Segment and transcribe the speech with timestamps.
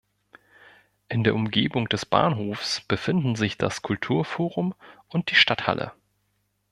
[1.09, 4.73] In der Umgebung des Bahnhofs befinden sich das Kulturforum
[5.09, 5.91] und die Stadthalle.